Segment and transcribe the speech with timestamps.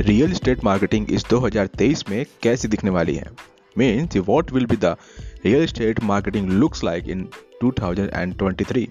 [0.00, 3.30] Real estate marketing इस 2023 में कैसी दिखने वाली है?
[3.78, 4.84] Means what will be the
[5.44, 7.28] real estate marketing looks like in
[7.64, 8.86] 2023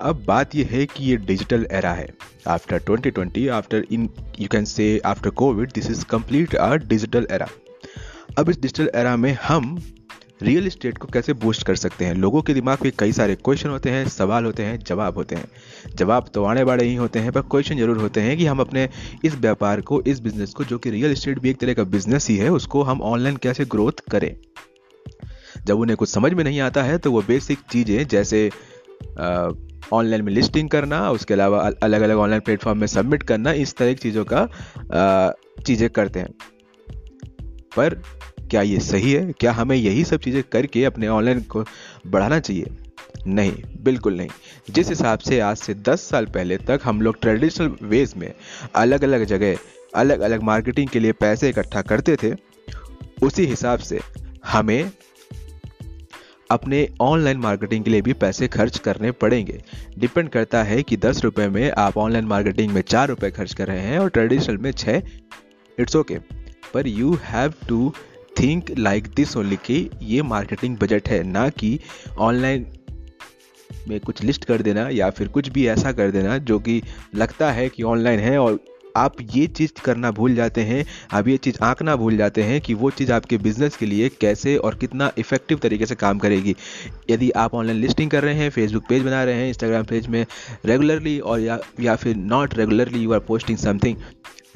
[0.00, 2.08] अब बात यह है कि ये डिजिटल एरा है।
[2.46, 7.48] After 2020 after in you can say after covid this is complete a digital era
[8.38, 9.82] अब इस डिजिटल एरा में हम
[10.40, 12.14] रियल इस्टेट को कैसे बूस्ट कर सकते हैं?
[12.14, 15.44] लोगों के दिमाग में कई सारे क्वेश्चन होते हैं, सवाल होते हैं, जवाब होते हैं।
[15.94, 18.88] जवाब तो आने बाड़े ही होते हैं, पर क्वेश्चन ज़रूर होते हैं कि हम अपने
[19.24, 22.28] इस व्यापार को, इस बिज़नेस को, जो कि रियल इस्टेट भी एक तरह का बिज़नेस
[22.28, 24.34] ही है, उसको हम ऑनलाइन कैसे ग्रोथ करें?
[25.66, 28.50] जब उन्हें कुछ समझ में नहीं आता है तो वो बेसिक चीज़ें जैसे
[29.92, 33.92] ऑनलाइन में लिस्टिंग करना, उसके अलावा अलग अलग ऑनलाइन प्लेटफॉर्म में सबमिट करना, इस तरह
[33.92, 35.34] की चीज़ों का
[35.66, 36.28] चीज़ें करते हैं।
[37.76, 37.94] पर
[38.50, 39.32] क्या ये सही है?
[39.32, 41.64] क्या हमें यही सब चीज़ें करके अपने ऑनलाइन को
[42.06, 42.66] बढ़ाना चाहिए?
[43.26, 44.28] नहीं, बिल्कुल नहीं।
[44.70, 48.32] जिस हिसाब से आज से 10 साल पहले तक हम लोग ट्रेडिशनल वेज में
[48.74, 49.56] अलग अलग जगह
[49.94, 52.32] अलग अलग मार्केटिंग के लिए पैसे इकट्ठा करते थे,
[53.22, 54.00] उसी हिसाब से
[54.46, 54.90] हमें
[56.50, 59.62] अपने ऑनलाइन मार्केटिंग के लिए भी पैसे खर्च करने पड़ेंगे।
[59.98, 63.66] डिपेंड करता है कि दस रुपये में आप ऑनलाइन मार्केटिंग में चार रुपये खर्च कर
[63.66, 65.02] रहे हैं और ट्रेडिशनल में छः
[65.78, 66.18] इट्स ओके
[66.74, 67.92] पर you have to
[68.38, 71.78] think like this only कि ये मार्केटिंग बजट है, ना कि
[72.18, 72.66] ऑनलाइन
[73.88, 76.82] में कुछ लिस्ट कर देना या फिर कुछ भी ऐसा कर देना जो कि
[77.14, 78.58] लगता है कि ऑनलाइन है और
[78.96, 82.74] आप ये चीज़ करना भूल जाते हैं, आप ये चीज़ आंकना भूल जाते हैं कि
[82.74, 86.54] वो चीज़ आपके बिज़नेस के लिए कैसे और कितना इफ़ेक्टिव तरीके से काम करेगी।
[87.10, 90.24] यदि आप ऑनलाइन लिस्टिंग कर रहे हैं फेसबुक पेज बना रहे हैं इंस्टाग्राम पेज में
[90.66, 93.96] रेगुलरली और या या फिर not regularly you are posting something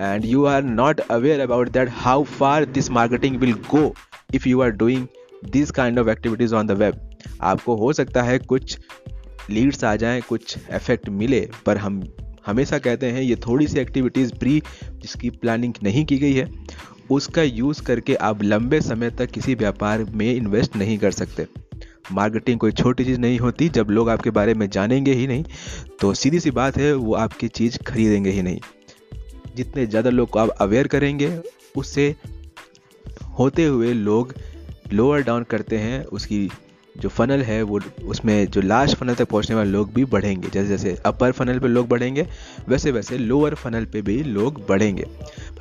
[0.01, 3.83] and you are not aware about that how far this marketing will go
[4.39, 5.07] if you are doing
[5.55, 6.99] these kind of activities on the web.
[7.41, 8.79] आपको हो सकता है कुछ
[9.51, 12.03] Leeds आ जाएँ, कुछ effect मिले, पर हम
[12.47, 16.47] हमेशा कहते हैं ये थोड़ी सी एक्टिविटीज़ प्री जिसकी प्लानिंग नहीं की गई है,
[17.11, 21.47] उसका यूज़ करके आप लंबे समय तक किसी व्यापार में इन्वेस्ट नहीं कर सकते।
[22.13, 25.45] मार्केटिंग कोई छोटी चीज़ नहीं होती, जब लोग आपके बारे में जानेंगे ही नहीं
[26.01, 28.61] तो सीधी सी बात है, वो आपकी चीज़ खरीदेंगे ही नहीं।
[29.57, 31.39] जितने ज़्यादा लोग को आप अवेयर करेंगे,
[31.77, 32.15] उससे
[33.39, 34.35] होते हुए लोग
[34.93, 36.49] लोअर डाउन करते हैं, उसकी
[36.97, 40.69] जो फनल है, वो उसमें जो लास्ट फनल तक पहुँचने वाले लोग भी बढ़ेंगे। जैसे
[40.69, 42.27] जैसे अपर फनल पे लोग बढ़ेंगे,
[42.69, 45.07] वैसे वैसे लोअर फनल पे भी लोग बढ़ेंगे।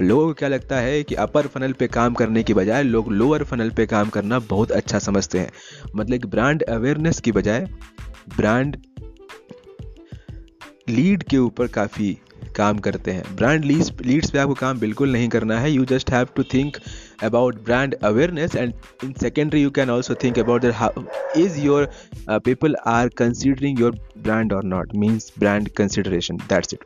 [0.02, 3.44] लोगों को क्या लगता है कि अपर फनल पे काम करने की बजाय लोग लोअर
[3.44, 5.52] फनल पे काम करना बहुत अच्छा समझते हैं।
[5.96, 7.68] मतलब कि ब्रांड अवेयरनेस की बजाय
[8.38, 8.78] ब्रांड
[10.90, 12.18] लीड के ऊपर काफ़ी
[12.56, 16.12] काम करते हैं। ब्रांड लीड्स लीड्स पे आपको काम बिल्कुल नहीं करना है। You just
[16.12, 16.78] have to think
[17.24, 18.74] about brand awareness and
[19.04, 21.04] in secondary you can also think about that how
[21.38, 21.90] is your
[22.30, 26.86] people are considering your brand और not means brand consideration that's it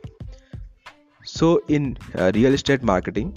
[1.26, 3.32] so in real estate marketing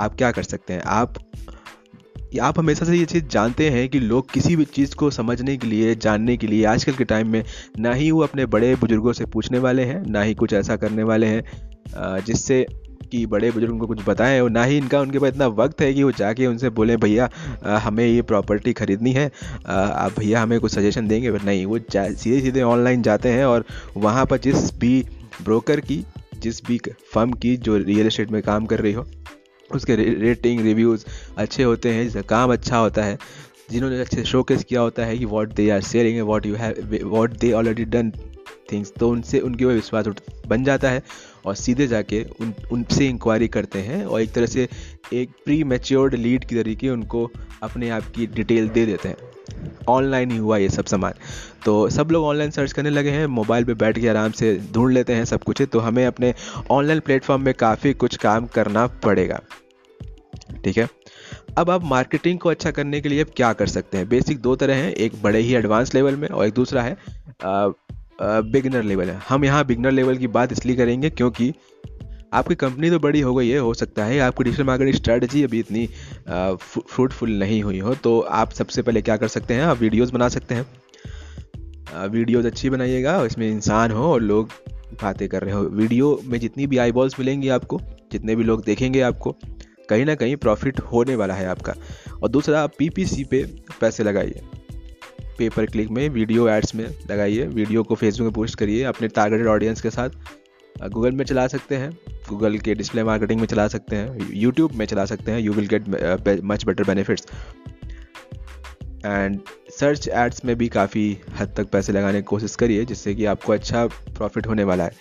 [0.00, 0.82] आप क्या कर सकते हैं?
[0.82, 1.14] आप
[2.36, 5.66] आप हमेशा से ये चीज़ जानते हैं कि लोग किसी भी चीज़ को समझने के
[5.66, 7.42] लिए, जानने के लिए आजकल के टाइम में
[7.78, 11.02] ना ही वो अपने बड़े बुज़ुर्गों से पूछने वाले हैं, ना ही कुछ ऐसा करने
[11.02, 12.66] वाले हैं जिससे
[13.12, 15.92] कि बड़े बुज़ुर्ग को कुछ बताएँ और ना ही इनका, उनके पास इतना वक्त है
[15.94, 17.28] कि वो जाके उनसे बोले, भैया
[17.84, 19.30] हमें ये प्रॉपर्टी ख़रीदनी है
[19.66, 21.30] आप भैया हमें कुछ सजेशन देंगे?
[21.32, 23.64] पर नहीं, वो सीधे सीधे ऑनलाइन जाते हैं और
[23.96, 25.04] वहाँ पर जिस भी
[25.44, 26.04] ब्रोकर की,
[26.38, 26.80] जिस भी
[27.14, 29.06] फर्म की जो रियल इस्टेट में काम कर रही हो
[29.74, 31.04] उसके रेटिंग रिव्यूज़
[31.38, 33.18] अच्छे होते हैं, जिसका काम अच्छा होता है,
[33.70, 37.36] जिन्होंने अच्छे शोकेस किया होता है कि what they are sharing what you have what
[37.38, 38.12] they already done
[38.72, 40.08] things तो उनसे, उनके वो विश्वास
[40.48, 41.02] बन जाता है
[41.46, 44.68] और सीधे जाके उन, उनसे इंक्वायरी करते हैं और एक तरह से
[45.12, 47.30] एक प्री मेच्योर्ड लीड की तरीके उनको
[47.62, 49.16] अपने आप की डिटेल दे देते हैं
[49.88, 51.12] ऑनलाइन ही हुआ ये सब सामान
[51.64, 54.92] तो सब लोग ऑनलाइन सर्च करने लगे हैं मोबाइल पे बैठ के आराम से ढूंढ
[54.92, 56.34] लेते हैं सब कुछ है। तो हमें अपने
[56.70, 59.40] ऑनलाइन प्लेटफॉर्म में काफ़ी कुछ काम करना पड़ेगा
[60.64, 60.88] ठीक है?
[61.58, 64.08] अब आप मार्केटिंग को अच्छा करने के लिए अब क्या कर सकते हैं?
[64.08, 66.96] बेसिक दो तरह हैं, एक बड़े ही एडवांस लेवल में और एक दूसरा है
[68.22, 71.52] बिगनर लेवल है। हम यहाँ बिगनर लेवल की बात इसलिए करेंगे क्योंकि
[72.34, 75.58] आपकी कंपनी तो बड़ी हो गई है, हो सकता है आपकी डिजिटल मार्केटिंग स्ट्रेटजी अभी
[75.60, 75.86] इतनी
[76.28, 80.28] फ्रूटफुल नहीं हुई हो तो आप सबसे पहले क्या कर सकते हैं, आप वीडियोस बना
[80.28, 80.66] सकते हैं।
[82.08, 84.50] वीडियोज़ अच्छी बनाइएगा, इसमें इंसान हो और लोग
[85.02, 87.80] बातें कर रहे हो। वीडियो में जितनी भी आई बॉल्स मिलेंगी आपको,
[88.12, 89.36] जितने भी लोग देखेंगे आपको
[89.90, 91.74] कहीं ना कहीं प्रॉफिट होने वाला है आपका।
[92.22, 93.42] और दूसरा, आप पीपीसी पे
[93.80, 94.42] पैसे लगाइए।
[95.38, 99.46] पेपर क्लिक में वीडियो एड्स में लगाइए। वीडियो को फेसबुक में पोस्ट करिए अपने टारगेटेड
[99.46, 100.10] ऑडियंस के साथ।
[100.90, 101.90] गूगल में चला सकते हैं।
[102.28, 105.66] गूगल के डिस्प्ले मार्केटिंग में चला सकते हैं। यूट्यूब में चला सकते हैं। You will
[105.66, 107.26] get much better benefits
[109.06, 109.40] and
[109.70, 113.52] search ads में भी काफ़ी हद तक पैसे लगाने की कोशिश करिए, जिससे कि आपको
[113.52, 114.92] अच्छा प्रॉफिट होने वाला है।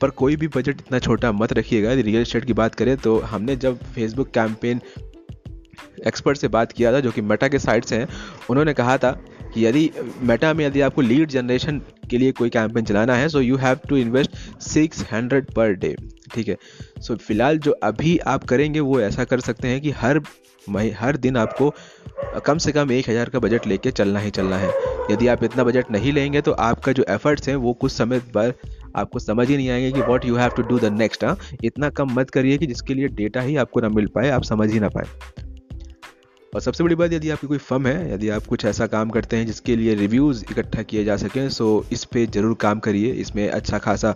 [0.00, 3.56] पर कोई भी बजट इतना छोटा मत रखिएगा। रियल इस्टेट की बात करें तो हमने
[3.56, 4.80] जब फेसबुक कैंपेन
[6.06, 8.08] एक्सपर्ट से बात किया था जो कि मेटा के साइड से हैं
[8.50, 9.12] उन्होंने कहा था
[9.54, 9.90] कि यदि
[10.22, 13.78] मेटा में यदि आपको लीड जनरेशन के लिए कोई कैंपेन चलाना है so you have
[13.88, 15.96] to invest six hundred per day
[16.34, 16.56] ठीक है?
[16.98, 20.20] सो so, फ़िलहाल जो अभी आप करेंगे वो ऐसा कर सकते हैं कि हर
[20.68, 21.74] मही हर दिन आपको
[22.44, 24.74] कम से कम एक हज़ार का बजट लेके चलना ही चलना है।
[25.10, 28.52] यदि आप इतना बजट नहीं लेंगे तो आपका जो एफर्ट्स हैं, वो कुछ समय पर
[28.96, 31.88] आपको समझ ही नहीं आएँगे कि what you have to do the next हाँ। इतना
[31.90, 34.80] कम मत करिए कि जिसके लिए डेटा ही आपको ना मिल पाए, आप समझ ही
[34.80, 35.06] ना पाए।
[36.52, 39.36] और सबसे बड़ी बात, यदि आपकी कोई फर्म है, यदि आप कुछ ऐसा काम करते
[39.36, 43.48] हैं जिसके लिए रिव्यूज़ इकट्ठा किए जा सकें सो इस पर ज़रूर काम करिए। इसमें
[43.48, 44.14] अच्छा खासा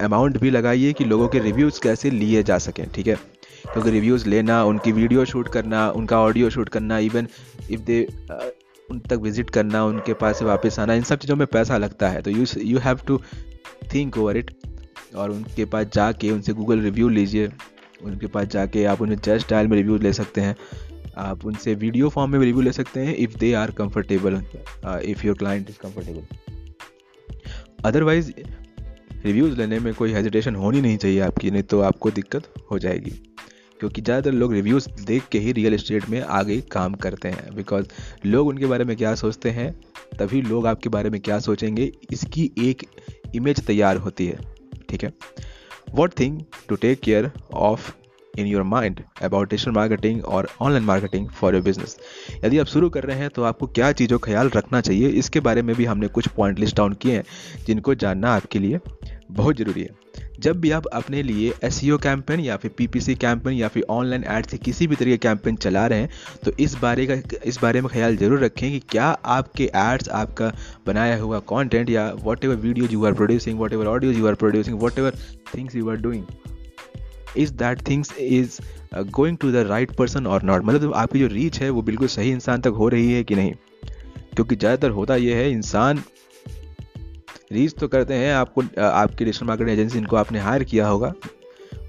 [0.00, 3.16] अमाउंट भी लगाइए कि लोगों के रिव्यूज़ कैसे लिए जा सकें, ठीक है?
[3.64, 7.28] क्योंकि रिव्यूज़ लेना, उनकी वीडियो शूट करना, उनका ऑडियो शूट करना इवन
[7.70, 8.06] इफ़ दे
[8.88, 12.08] उन तक विज़िट करना, उनके पास से वापस आना, इन सब चीज़ों में पैसा लगता
[12.08, 13.20] है। तो you you have to
[13.94, 14.50] think over it
[15.16, 17.50] और उनके पास जाके, उनसे गूगल रिव्यू लीजिए।
[18.04, 20.56] उनके पास जाके आप उन्हें जस्ट स्टाइल में रिव्यू ले सकते हैं।
[21.18, 24.40] आप उनसे वीडियो फॉर्म में रिव्यू ले सकते हैं if they are comfortable
[25.04, 26.22] if your client is comfortable
[27.84, 28.32] otherwise
[29.24, 33.12] reviews लेने में कोई हेजिटेशन होनी नहीं चाहिए आपकी, नहीं तो आपको दिक्कत हो जाएगी।
[33.80, 37.86] क्योंकि ज़्यादातर लोग रिव्यूज़ देख के ही रियल इस्टेट में आगे काम करते हैं। बिकॉज़
[38.26, 39.72] लोग उनके बारे में क्या सोचते हैं,
[40.18, 42.86] तभी लोग आपके बारे में क्या सोचेंगे, इसकी एक
[43.34, 44.38] इमेज तैयार होती है।
[44.88, 45.12] ठीक है?
[45.90, 47.90] What thing to take care of
[48.34, 51.96] in your mind about digital marketing और online marketing for your business
[52.44, 55.08] यदि आप शुरू कर रहे हैं तो आपको क्या चीज़ों का ख्याल रखना चाहिए?
[55.08, 57.24] इसके बारे में भी हमने कुछ पॉइंट लिस्ट डाउन किए हैं,
[57.66, 58.80] जिनको जानना आपके लिए
[59.30, 60.03] बहुत ज़रूरी है।
[60.40, 64.46] जब भी आप अपने लिए एस कैंपेन या फिर पीपीसी कैंपेन या फिर ऑनलाइन एड
[64.46, 66.10] से किसी भी तरीके कैंपेन चला रहे हैं
[66.44, 70.52] तो इस बारे का, इस बारे में ख्याल ज़रूर रखें कि क्या आपके एड्स आपका
[70.86, 72.12] बनाया हुआ कंटेंट या
[72.44, 75.14] whatever videos you are producing whatever audio you are producing whatever
[75.56, 76.24] things you are doing
[77.36, 78.60] is that things is
[78.94, 82.30] going to the right person और नॉट मतलब आपकी जो रीच है वो बिल्कुल सही
[82.30, 83.52] इंसान तक हो रही है कि नहीं?
[84.34, 86.02] क्योंकि ज़्यादातर होता यह है, इंसान
[87.50, 91.12] रीच तो करते हैं, आपको आपकी डिजिटल मार्केटिंग एजेंसी इनको आपने हायर किया होगा।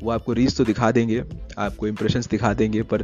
[0.04, 1.24] वो आपको रीच तो दिखा देंगे,
[1.58, 3.04] आपको इंप्रेशंस दिखा देंगे, पर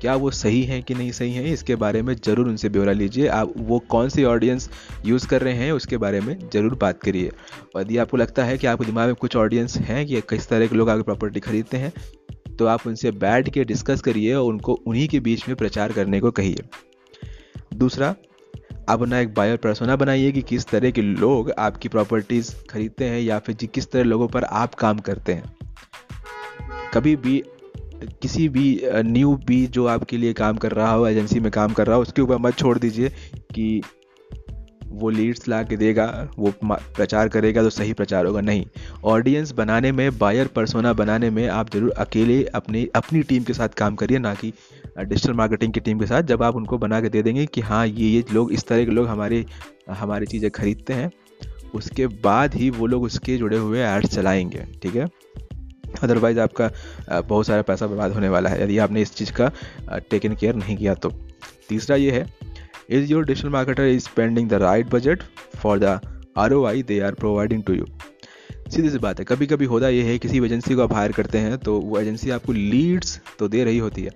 [0.00, 3.26] क्या वो सही हैं कि नहीं सही हैं, इसके बारे में ज़रूर उनसे ब्यौरा लीजिए।
[3.28, 4.68] आप, वो कौन सी ऑडियंस
[5.06, 7.30] यूज़ कर रहे हैं, उसके बारे में ज़रूर बात करिए।
[7.74, 10.66] और यदि आपको लगता है कि आपके दिमाग में कुछ ऑडियंस हैं कि किस तरह
[10.66, 11.92] के लोग आपकी प्रॉपर्टी खरीदते हैं
[12.58, 16.20] तो आप उनसे बैठ के डिस्कस करिए और उनको उन्हीं के बीच में प्रचार करने
[16.20, 16.64] को कहिए।
[17.74, 18.14] दूसरा
[18.90, 23.38] अपना एक बायर पर्सोना बनाइए कि किस तरह के लोग आपकी प्रॉपर्टीज़ खरीदते हैं या
[23.38, 25.56] फिर किस तरह लोगों पर आप काम करते हैं।
[26.94, 27.42] कभी भी,
[28.22, 31.86] किसी भी न्यू बी जो आपके लिए काम कर रहा हो एजेंसी में काम कर
[31.86, 33.08] रहा हो, उसके ऊपर मत छोड़ दीजिए
[33.54, 33.82] कि
[34.92, 36.06] वो लीड्स ला के देगा,
[36.38, 38.64] वो प्रचार करेगा तो सही प्रचार होगा। नहीं
[39.06, 43.68] ऑडियंस बनाने में बायर परसोना बनाने में आप ज़रूर अकेले अपनी अपनी टीम के साथ
[43.76, 44.52] काम करिए ना कि
[44.98, 47.86] डिजिटल मार्केटिंग की टीम के साथ जब आप उनको बना के दे देंगे कि हाँ
[47.86, 49.44] ये ये लोग इस तरह के लोग हमारे,
[49.90, 51.10] हमारी चीज़ें खरीदते हैं,
[51.74, 55.06] उसके बाद ही वो लोग उसके जुड़े हुए एड्स चलाएँगे, ठीक है?
[56.02, 56.70] अदरवाइज़ आपका
[57.20, 59.50] बहुत सारा पैसा बर्बाद होने वाला है, यदि आपने इस चीज़ का
[60.10, 61.12] टेकन केयर नहीं किया तो।
[61.68, 62.26] तीसरा ये है
[62.90, 65.22] is your digital marketer is spending the right budget
[65.56, 65.98] for the
[66.38, 67.86] R O I they are providing to you
[68.68, 71.38] सीधी सी बात है कभी कभी होता यह है, किसी एजेंसी को आप हायर करते
[71.38, 74.10] हैं तो वो एजेंसी आपको लीड्स तो दे रही होती है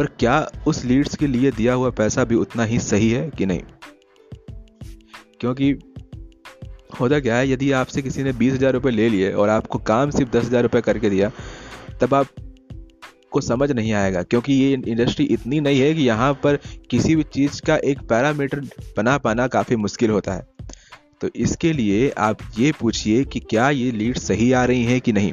[0.00, 0.34] पर क्या
[0.66, 3.60] उस लीड्स के लिए दिया हुआ पैसा भी उतना ही सही है कि नहीं?
[5.40, 5.70] क्योंकि
[7.00, 10.10] होता क्या है, यदि आपसे किसी ने बीस हज़ार रुपये ले लिए और आपको काम
[10.10, 11.30] सिर्फ़ दस हज़ार रुपये करके दिया,
[12.00, 12.26] तब आप
[13.30, 16.58] को समझ नहीं आएगा। क्योंकि ये इंडस्ट्री इतनी नई है कि यहाँ पर
[16.90, 18.60] किसी भी चीज़ का एक पैरामीटर
[18.96, 20.46] बना पाना काफ़ी मुश्किल होता है।
[21.20, 25.12] तो इसके लिए आप ये पूछिए कि क्या ये लीड सही आ रही हैं कि
[25.12, 25.32] नहीं?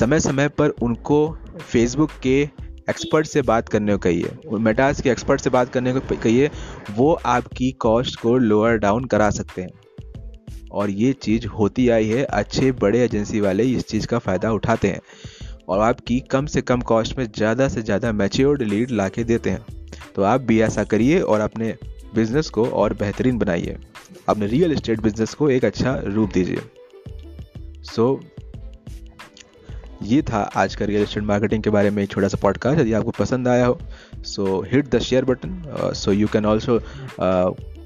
[0.00, 2.48] समय समय पर उनको फेसबुक के
[2.90, 6.50] एक्सपर्ट से बात करने को कहिए। मेटास के एक्सपर्ट से बात करने को कहिए
[6.90, 12.24] वो आपकी कॉस्ट को लोअर डाउन करा सकते हैं। और ये चीज़ होती आई है
[12.24, 15.00] अच्छे बड़े एजेंसी वाले इस चीज़ का फ़ायदा उठाते हैं
[15.68, 19.50] और आपकी कम से कम कॉस्ट में ज़्यादा से ज़्यादा मेच्योर्ड लीड ला के देते
[19.50, 19.64] हैं।
[20.14, 21.74] तो आप भी ऐसा करिए और अपने
[22.14, 23.76] बिज़नेस को और बेहतरीन बनाइए।
[24.28, 26.60] अपने रियल इस्टेट बिज़नेस को एक अच्छा रूप दीजिए।
[27.84, 28.39] सो so,
[30.02, 32.92] ये था आज का रियल इस्टेट मार्केटिंग के बारे में, एक छोटा सा पॉडकास्ट यदि
[32.92, 33.78] आपको पसंद आया हो
[34.16, 35.64] so hit the share button
[35.94, 36.80] so you can also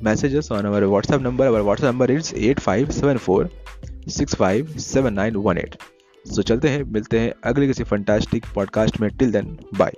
[0.02, 3.50] messages on our WhatsApp number our WhatsApp number it's eight five seven four
[4.08, 5.74] six five seven nine one eight
[6.26, 9.10] so चलते हैं, मिलते हैं अगले किसी फंटास्टिक पॉडकास्ट में.
[9.10, 9.92] Till then bye